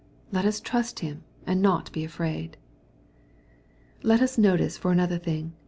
Ctjet 0.33 0.47
ns 0.47 0.59
trust 0.61 0.99
Him 1.01 1.23
and 1.45 1.61
not 1.61 1.91
be 1.91 2.03
afraid. 2.03 2.57
\ 3.25 4.01
Let 4.01 4.19
us 4.19 4.35
notice 4.35 4.75
for 4.75 4.91
another 4.91 5.19
things? 5.19 5.53